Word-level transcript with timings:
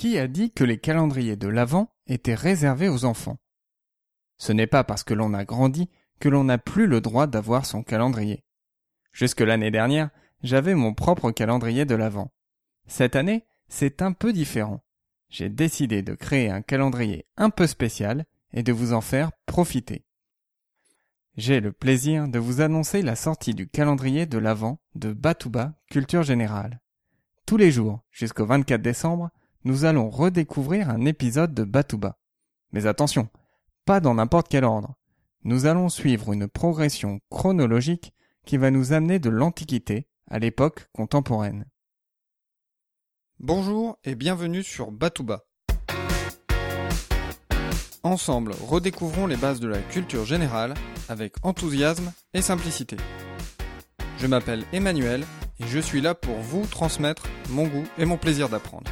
Qui 0.00 0.16
a 0.16 0.28
dit 0.28 0.50
que 0.50 0.64
les 0.64 0.78
calendriers 0.78 1.36
de 1.36 1.46
l'Avent 1.46 1.92
étaient 2.06 2.34
réservés 2.34 2.88
aux 2.88 3.04
enfants? 3.04 3.36
Ce 4.38 4.50
n'est 4.50 4.66
pas 4.66 4.82
parce 4.82 5.04
que 5.04 5.12
l'on 5.12 5.34
a 5.34 5.44
grandi 5.44 5.90
que 6.20 6.30
l'on 6.30 6.44
n'a 6.44 6.56
plus 6.56 6.86
le 6.86 7.02
droit 7.02 7.26
d'avoir 7.26 7.66
son 7.66 7.82
calendrier. 7.82 8.42
Jusque 9.12 9.42
l'année 9.42 9.70
dernière, 9.70 10.08
j'avais 10.42 10.74
mon 10.74 10.94
propre 10.94 11.32
calendrier 11.32 11.84
de 11.84 11.94
l'Avent. 11.94 12.32
Cette 12.86 13.14
année, 13.14 13.44
c'est 13.68 14.00
un 14.00 14.12
peu 14.12 14.32
différent. 14.32 14.82
J'ai 15.28 15.50
décidé 15.50 16.00
de 16.00 16.14
créer 16.14 16.48
un 16.48 16.62
calendrier 16.62 17.26
un 17.36 17.50
peu 17.50 17.66
spécial 17.66 18.24
et 18.54 18.62
de 18.62 18.72
vous 18.72 18.94
en 18.94 19.02
faire 19.02 19.32
profiter. 19.44 20.06
J'ai 21.36 21.60
le 21.60 21.72
plaisir 21.72 22.26
de 22.26 22.38
vous 22.38 22.62
annoncer 22.62 23.02
la 23.02 23.16
sortie 23.16 23.52
du 23.52 23.68
calendrier 23.68 24.24
de 24.24 24.38
l'Avent 24.38 24.80
de 24.94 25.12
Batouba 25.12 25.74
Culture 25.90 26.22
Générale. 26.22 26.80
Tous 27.44 27.58
les 27.58 27.70
jours, 27.70 28.00
jusqu'au 28.10 28.46
24 28.46 28.80
décembre, 28.80 29.30
nous 29.64 29.84
allons 29.84 30.08
redécouvrir 30.08 30.88
un 30.88 31.04
épisode 31.04 31.54
de 31.54 31.64
Batouba. 31.64 32.18
Mais 32.72 32.86
attention, 32.86 33.28
pas 33.84 34.00
dans 34.00 34.14
n'importe 34.14 34.48
quel 34.48 34.64
ordre. 34.64 34.94
Nous 35.44 35.66
allons 35.66 35.88
suivre 35.88 36.32
une 36.32 36.48
progression 36.48 37.20
chronologique 37.30 38.12
qui 38.46 38.56
va 38.56 38.70
nous 38.70 38.92
amener 38.92 39.18
de 39.18 39.30
l'Antiquité 39.30 40.06
à 40.30 40.38
l'époque 40.38 40.88
contemporaine. 40.92 41.66
Bonjour 43.38 43.98
et 44.04 44.14
bienvenue 44.14 44.62
sur 44.62 44.90
Batouba. 44.92 45.44
Ensemble, 48.02 48.52
redécouvrons 48.66 49.26
les 49.26 49.36
bases 49.36 49.60
de 49.60 49.68
la 49.68 49.78
culture 49.78 50.24
générale 50.24 50.74
avec 51.08 51.34
enthousiasme 51.42 52.12
et 52.32 52.40
simplicité. 52.40 52.96
Je 54.16 54.26
m'appelle 54.26 54.64
Emmanuel 54.72 55.24
et 55.58 55.66
je 55.66 55.78
suis 55.78 56.00
là 56.00 56.14
pour 56.14 56.36
vous 56.36 56.66
transmettre 56.66 57.24
mon 57.50 57.66
goût 57.66 57.84
et 57.98 58.06
mon 58.06 58.16
plaisir 58.16 58.48
d'apprendre. 58.48 58.90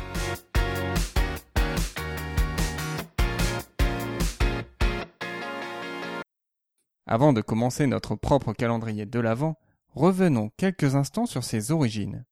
Avant 7.10 7.32
de 7.32 7.40
commencer 7.40 7.86
notre 7.86 8.16
propre 8.16 8.52
calendrier 8.52 9.06
de 9.06 9.18
l'Avent, 9.18 9.58
revenons 9.94 10.50
quelques 10.58 10.94
instants 10.94 11.24
sur 11.24 11.42
ses 11.42 11.70
origines. 11.70 12.26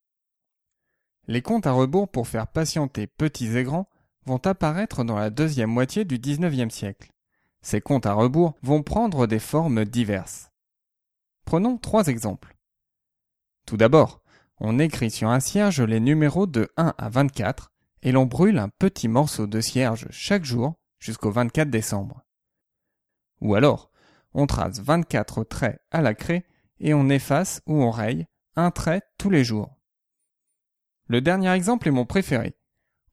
Les 1.27 1.41
comptes 1.41 1.65
à 1.65 1.71
rebours 1.71 2.07
pour 2.07 2.27
faire 2.27 2.47
patienter 2.47 3.07
petits 3.07 3.57
et 3.57 3.63
grands 3.63 3.89
vont 4.27 4.37
apparaître 4.37 5.03
dans 5.03 5.17
la 5.17 5.31
deuxième 5.31 5.71
moitié 5.71 6.05
du 6.05 6.19
XIXe 6.19 6.71
siècle. 6.71 7.11
Ces 7.63 7.81
comptes 7.81 8.05
à 8.05 8.13
rebours 8.13 8.53
vont 8.61 8.83
prendre 8.83 9.25
des 9.25 9.39
formes 9.39 9.83
diverses. 9.83 10.51
Prenons 11.43 11.79
trois 11.79 12.05
exemples. 12.05 12.55
Tout 13.65 13.77
d'abord, 13.77 14.21
on 14.59 14.77
écrit 14.77 15.09
sur 15.09 15.29
un 15.29 15.39
cierge 15.39 15.81
les 15.81 15.99
numéros 15.99 16.45
de 16.45 16.71
1 16.77 16.93
à 16.99 17.09
24 17.09 17.71
et 18.03 18.11
l'on 18.11 18.27
brûle 18.27 18.59
un 18.59 18.69
petit 18.69 19.07
morceau 19.07 19.47
de 19.47 19.59
cierge 19.59 20.07
chaque 20.11 20.45
jour 20.45 20.75
jusqu'au 20.99 21.31
24 21.31 21.71
décembre. 21.71 22.21
Ou 23.41 23.55
alors, 23.55 23.91
on 24.37 24.45
trace 24.45 24.79
24 24.79 25.43
traits 25.43 25.81
à 25.89 26.01
la 26.01 26.13
craie 26.13 26.45
et 26.79 26.93
on 26.93 27.09
efface 27.09 27.61
ou 27.65 27.81
on 27.81 27.89
raye 27.89 28.27
un 28.55 28.69
trait 28.69 29.01
tous 29.17 29.31
les 29.31 29.43
jours. 29.43 29.75
Le 31.07 31.21
dernier 31.21 31.49
exemple 31.49 31.87
est 31.87 31.91
mon 31.91 32.05
préféré. 32.05 32.55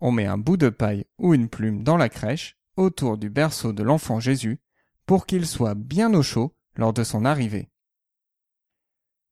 On 0.00 0.12
met 0.12 0.27
un 0.27 0.36
bout 0.36 0.58
de 0.58 0.69
paille 0.69 1.06
ou 1.19 1.33
une 1.33 1.48
plume 1.48 1.83
dans 1.83 1.97
la 1.97 2.11
crèche 2.11 2.58
autour 2.77 3.17
du 3.17 3.30
berceau 3.30 3.72
de 3.72 3.83
l'enfant 3.83 4.20
Jésus 4.20 4.61
pour 5.06 5.25
qu'il 5.25 5.47
soit 5.47 5.75
bien 5.75 6.12
au 6.12 6.22
chaud 6.22 6.55
lors 6.77 6.92
de 6.92 7.05
son 7.05 7.25
arrivée. 7.25 7.70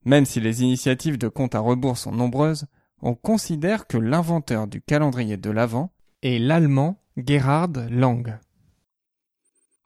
Même 0.07 0.25
si 0.25 0.41
les 0.41 0.63
initiatives 0.63 1.19
de 1.19 1.29
compte 1.29 1.55
à 1.55 1.61
rebours 1.61 1.99
sont 1.99 2.13
nombreuses, 2.13 2.67
on 3.03 3.15
considère 3.15 3.87
que 3.87 3.99
l'inventeur 3.99 4.67
du 4.67 4.81
calendrier 4.81 5.37
de 5.37 5.51
l'Avent 5.51 5.93
est 6.23 6.39
l'allemand 6.39 7.03
Gerhard 7.19 7.87
Lang. 7.91 8.39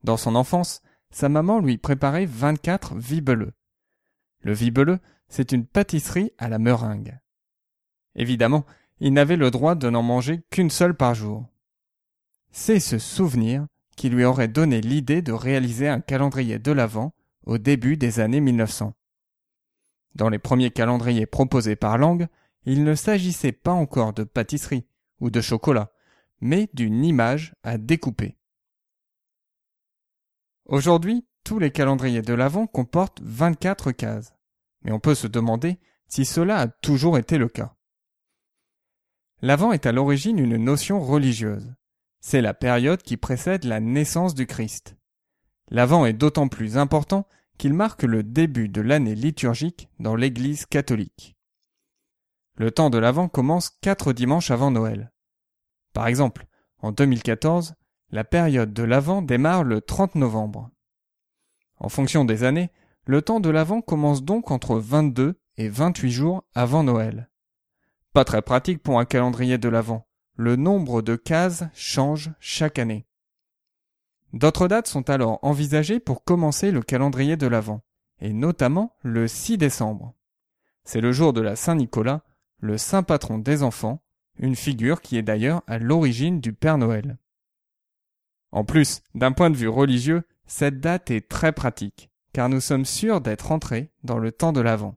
Dans 0.05 0.17
son 0.17 0.37
enfance, 0.37 0.83
sa 1.17 1.31
maman 1.31 1.61
lui 1.61 1.79
préparait 1.79 2.27
24 2.27 2.97
vibeleux. 2.97 3.55
Le 4.43 4.53
vibeleux, 4.53 4.99
c'est 5.31 5.51
une 5.51 5.65
pâtisserie 5.65 6.31
à 6.37 6.51
la 6.51 6.59
meringue. 6.59 7.19
Évidemment, 8.17 8.67
il 9.01 9.15
n'avait 9.15 9.39
le 9.39 9.51
droit 9.51 9.77
de 9.77 9.89
n'en 9.89 10.03
manger 10.03 10.43
qu'une 10.51 10.69
seule 10.69 10.95
par 10.95 11.15
jour. 11.15 11.47
C'est 12.53 12.81
ce 12.81 12.99
souvenir 12.99 13.67
qui 13.97 14.11
lui 14.11 14.27
aurait 14.27 14.47
donné 14.47 14.83
l'idée 14.83 15.23
de 15.23 15.33
réaliser 15.33 15.89
un 15.89 16.01
calendrier 16.01 16.59
de 16.59 16.71
l'Avent 16.71 17.15
au 17.47 17.57
début 17.57 17.97
des 17.97 18.21
années 18.21 18.43
1900. 18.43 18.93
Dans 20.17 20.29
les 20.29 20.39
premiers 20.39 20.71
calendriers 20.71 21.25
proposés 21.25 21.77
par 21.77 21.97
Lang, 21.97 22.27
il 22.67 22.85
ne 22.85 22.95
s'agissait 22.95 23.53
pas 23.53 23.73
encore 23.73 24.13
de 24.13 24.25
pâtisserie 24.25 24.85
ou 25.21 25.31
de 25.31 25.41
chocolat, 25.41 25.91
mais 26.43 26.69
d'une 26.75 27.07
image 27.07 27.55
à 27.63 27.79
découper. 27.79 28.36
Aujourd'hui, 30.67 31.25
tous 31.45 31.61
les 31.61 31.71
calendriers 31.71 32.23
de 32.23 32.35
l'Avent 32.35 32.67
comportent 32.67 33.21
24 33.23 33.93
cases. 33.93 34.35
Mais 34.83 34.91
on 34.91 34.99
peut 34.99 35.15
se 35.15 35.29
demander 35.29 35.79
si 36.09 36.25
cela 36.25 36.59
a 36.59 36.69
toujours 36.69 37.19
été 37.19 37.39
le 37.39 37.49
cas. 37.49 37.77
L'Avent 39.43 39.73
est 39.73 39.87
à 39.87 39.93
l'origine 39.93 40.39
une 40.39 40.57
notion 40.57 41.01
religieuse. 41.01 41.75
C'est 42.21 42.41
la 42.41 42.55
période 42.55 43.03
qui 43.03 43.17
précède 43.17 43.65
la 43.65 43.79
naissance 43.79 44.35
du 44.35 44.47
Christ. 44.47 44.97
L'Avent 45.71 46.05
est 46.05 46.13
d'autant 46.13 46.49
plus 46.49 46.79
important 46.79 47.29
qu'il 47.59 47.73
marque 47.73 48.03
le 48.03 48.23
début 48.23 48.69
de 48.69 48.81
l'année 48.81 49.15
liturgique 49.15 49.89
dans 50.01 50.17
l'Église 50.17 50.67
catholique. 50.67 51.37
Le 52.57 52.71
temps 52.73 52.91
de 52.91 52.99
l'Avent 52.99 53.29
commence 53.29 53.71
quatre 53.71 54.13
dimanches 54.13 54.51
avant 54.51 54.71
Noël. 54.71 55.13
Par 55.93 56.09
exemple, 56.09 56.47
en 56.79 56.91
2014, 56.91 57.75
la 58.11 58.25
période 58.25 58.73
de 58.73 58.83
l'Avent 58.83 59.23
démarre 59.23 59.65
le 59.65 59.81
30 59.81 60.15
novembre. 60.15 60.71
En 61.79 61.89
fonction 61.89 62.25
des 62.25 62.45
années, 62.45 62.71
le 63.05 63.23
temps 63.23 63.41
de 63.41 63.51
l'Avent 63.51 63.81
commence 63.81 64.23
donc 64.23 64.51
entre 64.51 64.77
22 64.77 65.39
et 65.57 65.69
28 65.69 66.11
jours 66.11 66.45
avant 66.55 66.83
Noël. 66.83 67.29
Pas 68.13 68.25
très 68.25 68.43
pratique 68.43 68.83
pour 68.83 68.99
un 68.99 69.05
calendrier 69.05 69.59
de 69.59 69.69
l'Avent. 69.69 70.07
Le 70.37 70.57
nombre 70.57 71.03
de 71.03 71.17
cases 71.17 71.65
change 71.75 72.31
chaque 72.41 72.79
année. 72.79 73.07
D'autres 74.33 74.69
dates 74.69 74.87
sont 74.87 75.09
alors 75.09 75.39
envisagées 75.43 76.01
pour 76.01 76.25
commencer 76.25 76.71
le 76.71 76.83
calendrier 76.83 77.37
de 77.37 77.47
l'Avent, 77.47 77.83
et 78.21 78.33
notamment 78.33 78.97
le 79.03 79.29
6 79.29 79.59
décembre. 79.59 80.15
C'est 80.85 81.01
le 81.01 81.13
jour 81.13 81.33
de 81.33 81.41
la 81.41 81.57
Saint-Nicolas, 81.57 82.23
le 82.61 82.79
saint 82.79 83.03
patron 83.03 83.39
des 83.39 83.63
enfants, 83.63 84.03
une 84.39 84.57
figure 84.57 85.01
qui 85.01 85.17
est 85.17 85.23
d'ailleurs 85.23 85.63
à 85.67 85.79
l'origine 85.79 86.41
du 86.41 86.53
Père 86.53 86.79
Noël. 86.79 87.19
En 88.53 88.65
plus, 88.65 89.03
d'un 89.15 89.33
point 89.33 89.51
de 89.51 89.57
vue 89.57 89.69
religieux, 89.69 90.23
cette 90.47 90.81
date 90.81 91.11
est 91.11 91.29
très 91.29 91.53
pratique, 91.53 92.11
car 92.33 92.49
nous 92.49 92.61
sommes 92.61 92.85
sûrs 92.85 93.21
d'être 93.21 93.53
entrés 93.53 93.91
dans 94.05 94.19
le 94.19 94.33
temps 94.33 94.53
de 94.53 94.61
l'Avent. 94.61 94.97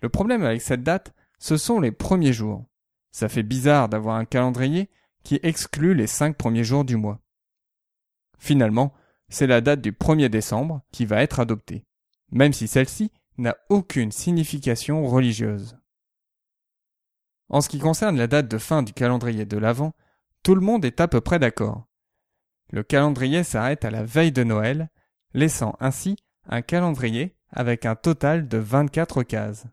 Le 0.00 0.08
problème 0.08 0.44
avec 0.44 0.62
cette 0.62 0.82
date, 0.82 1.14
ce 1.38 1.56
sont 1.56 1.80
les 1.80 1.92
premiers 1.92 2.32
jours. 2.32 2.64
Ça 3.10 3.28
fait 3.28 3.42
bizarre 3.42 3.88
d'avoir 3.88 4.16
un 4.16 4.24
calendrier 4.24 4.90
qui 5.22 5.40
exclut 5.42 5.94
les 5.94 6.06
cinq 6.06 6.36
premiers 6.36 6.64
jours 6.64 6.84
du 6.84 6.96
mois. 6.96 7.20
Finalement, 8.38 8.92
c'est 9.28 9.46
la 9.46 9.60
date 9.60 9.80
du 9.80 9.92
1er 9.92 10.28
décembre 10.28 10.82
qui 10.92 11.04
va 11.06 11.22
être 11.22 11.40
adoptée, 11.40 11.84
même 12.30 12.52
si 12.52 12.68
celle-ci 12.68 13.10
n'a 13.38 13.56
aucune 13.68 14.12
signification 14.12 15.04
religieuse. 15.06 15.76
En 17.48 17.60
ce 17.60 17.68
qui 17.68 17.78
concerne 17.78 18.16
la 18.16 18.26
date 18.26 18.48
de 18.48 18.58
fin 18.58 18.82
du 18.82 18.92
calendrier 18.92 19.44
de 19.44 19.58
l'Avent, 19.58 19.94
tout 20.42 20.54
le 20.54 20.60
monde 20.60 20.84
est 20.84 21.00
à 21.00 21.08
peu 21.08 21.20
près 21.20 21.38
d'accord. 21.38 21.85
Le 22.70 22.82
calendrier 22.82 23.44
s'arrête 23.44 23.84
à 23.84 23.90
la 23.90 24.02
veille 24.04 24.32
de 24.32 24.44
Noël, 24.44 24.90
laissant 25.34 25.76
ainsi 25.80 26.16
un 26.48 26.62
calendrier 26.62 27.36
avec 27.50 27.86
un 27.86 27.94
total 27.94 28.48
de 28.48 28.58
24 28.58 29.22
cases. 29.22 29.66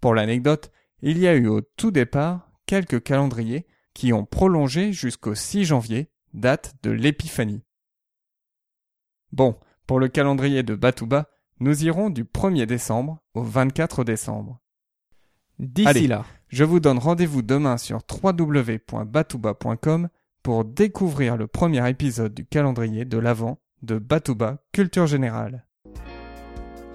Pour 0.00 0.14
l'anecdote, 0.14 0.70
il 1.02 1.18
y 1.18 1.26
a 1.26 1.34
eu 1.34 1.46
au 1.48 1.60
tout 1.60 1.90
départ 1.90 2.50
quelques 2.66 3.02
calendriers 3.02 3.66
qui 3.94 4.12
ont 4.12 4.24
prolongé 4.24 4.92
jusqu'au 4.92 5.34
6 5.34 5.64
janvier, 5.64 6.10
date 6.34 6.74
de 6.82 6.90
l'épiphanie. 6.90 7.62
Bon, 9.32 9.58
pour 9.86 9.98
le 9.98 10.08
calendrier 10.08 10.62
de 10.62 10.74
Batouba, 10.74 11.28
nous 11.60 11.84
irons 11.84 12.10
du 12.10 12.24
1er 12.24 12.66
décembre 12.66 13.20
au 13.34 13.42
24 13.42 14.04
décembre. 14.04 14.60
D'ici 15.58 16.06
là, 16.06 16.24
je 16.48 16.62
vous 16.64 16.78
donne 16.78 16.98
rendez-vous 16.98 17.42
demain 17.42 17.76
sur 17.78 18.00
www.batouba.com 18.22 20.08
pour 20.42 20.64
découvrir 20.64 21.36
le 21.36 21.46
premier 21.46 21.88
épisode 21.88 22.34
du 22.34 22.46
calendrier 22.46 23.04
de 23.04 23.18
l'Avent 23.18 23.58
de 23.82 23.98
Batouba 23.98 24.58
Culture 24.72 25.06
Générale. 25.06 25.66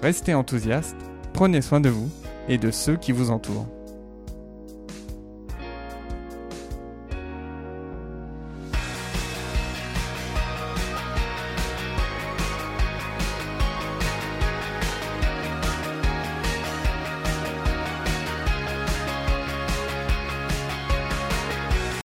Restez 0.02 0.34
enthousiastes, 0.34 0.98
prenez 1.34 1.62
soin 1.62 1.80
de 1.80 1.90
vous 1.90 2.10
et 2.50 2.58
de 2.58 2.72
ceux 2.72 2.98
qui 2.98 3.12
vous 3.12 3.32
entourent. 3.32 3.68